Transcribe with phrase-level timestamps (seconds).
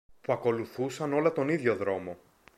[0.21, 2.17] που ακολουθούσαν όλα τον ίδιο δρόμο